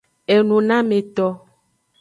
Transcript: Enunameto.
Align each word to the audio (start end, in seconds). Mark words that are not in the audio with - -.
Enunameto. 0.35 1.27